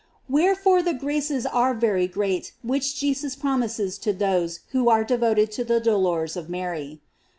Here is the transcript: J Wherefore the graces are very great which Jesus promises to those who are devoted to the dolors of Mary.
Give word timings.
J 0.27 0.33
Wherefore 0.33 0.81
the 0.81 0.95
graces 0.95 1.45
are 1.45 1.75
very 1.75 2.07
great 2.07 2.53
which 2.63 2.95
Jesus 2.99 3.35
promises 3.35 3.99
to 3.99 4.11
those 4.11 4.61
who 4.71 4.89
are 4.89 5.03
devoted 5.03 5.51
to 5.51 5.63
the 5.63 5.79
dolors 5.79 6.35
of 6.35 6.49
Mary. 6.49 7.01